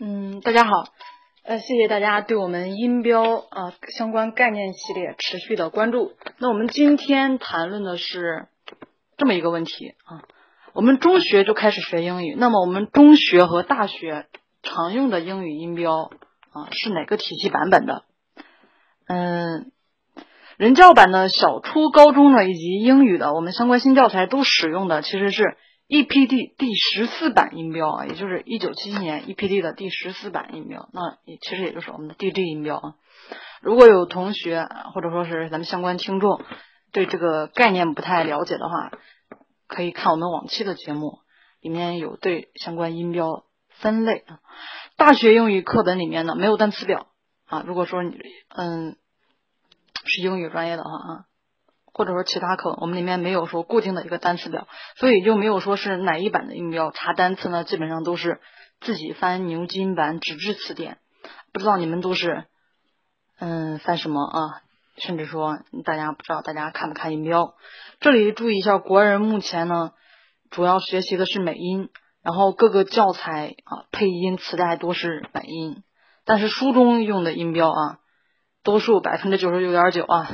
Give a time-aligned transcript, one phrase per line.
[0.00, 0.70] 嗯，大家好，
[1.42, 6.12] 呃，谢谢大家对我们音标啊相关概念系列持续的关注。
[6.38, 8.46] 那我们今天谈论的是
[9.16, 10.22] 这么一个问题啊，
[10.72, 14.26] 我们中学就开始学英语，那么我们中学和大学
[14.62, 16.12] 常用的英语音标
[16.52, 18.04] 啊是哪个体系版本的？
[19.08, 19.72] 嗯，
[20.58, 25.56] 人教版的小初高中的以及英语的我们相关新教材都使用的其实是。
[25.88, 32.94] EPD 第十四版音标啊，也就是一九七七年 EPD 的第十四版音标，那也其实也就是我们的 DG 音标啊。
[33.62, 36.44] 如果有同学或者说是咱们相关听众
[36.92, 38.92] 对这个概念不太了解的话，
[39.66, 41.20] 可以看我们往期的节目，
[41.62, 44.40] 里面有对相关音标分类啊。
[44.98, 47.06] 大学英语课本里面呢没有单词表
[47.46, 47.64] 啊。
[47.66, 48.14] 如果说你
[48.54, 48.98] 嗯
[50.04, 51.27] 是英语专业的话啊。
[51.98, 56.92] 或者说其他课，我们里面没有说固定的一个单词表，所以就没有说是哪一版的音标。
[56.92, 58.40] 查单词呢，基本上都是
[58.80, 60.98] 自己翻牛津版纸质词典。
[61.52, 62.44] 不知道你们都是
[63.40, 64.62] 嗯翻什么啊？
[64.96, 67.54] 甚至说大家不知道大家看不看音标？
[67.98, 69.90] 这里注意一下，国人目前呢
[70.50, 71.88] 主要学习的是美音，
[72.22, 75.82] 然后各个教材啊配音磁带都是美音，
[76.24, 77.98] 但是书中用的音标啊，
[78.62, 80.30] 多数百分之九十九点九啊。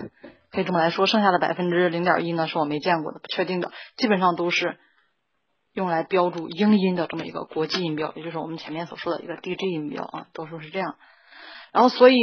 [0.54, 4.78] 可以这么来说，剩下的百分之零点一呢，是我没见过的、不确定的，基本上都是
[5.72, 10.94] 用来标注英音的这么一个国际音标，也就是我们前面所说的一个 DG 音标啊，多数是这样。
[11.72, 12.14] 然后，所以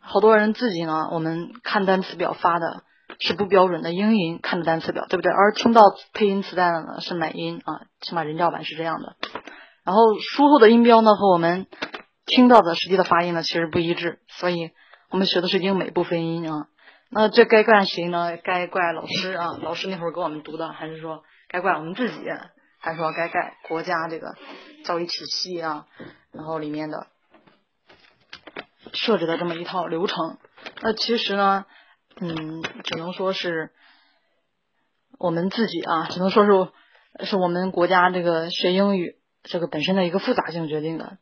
[0.00, 2.82] 好多人自己呢，我们看单词表发的
[3.20, 5.30] 是不标准的英音，看的单词表，对不对？
[5.30, 5.82] 而听到
[6.12, 9.14] 配音磁带的呢是美音啊，起码人教版是这样的。
[9.84, 11.68] 然后书后的音标呢和我们
[12.26, 14.70] 听到的实际的发音呢其实不一致，所以
[15.10, 16.66] 我们学的是英美不分音啊。
[17.12, 18.36] 那这该怪谁呢？
[18.36, 22.20] 该怪老师啊，老师那会儿给我们读的，还是说该怪我们自己？
[22.78, 24.36] 还是说该怪国家这个
[24.84, 25.86] 教育体系啊？
[26.30, 27.08] 然后里面的
[28.92, 30.38] 设置的这么一套流程？
[30.82, 31.66] 那其实呢，
[32.20, 33.72] 嗯，只能说是
[35.18, 41.18] 我们自己啊，只能说是是我们国家这个学英语这个本身的一个复杂性决定的，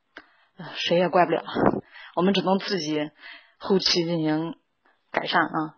[0.75, 1.43] 谁也怪不了，
[2.15, 3.11] 我们只能自己
[3.57, 4.55] 后期进行。
[5.19, 5.75] 改善啊，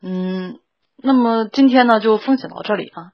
[0.00, 0.60] 嗯，
[0.96, 3.12] 那么今天呢就分享到这里啊。